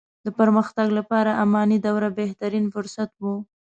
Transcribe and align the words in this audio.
د 0.25 0.27
پرمختګ 0.39 0.87
لپاره 0.99 1.31
اماني 1.43 1.77
دوره 1.87 2.07
بهترين 2.19 2.65
فرصت 2.73 3.11
وو. 3.21 3.35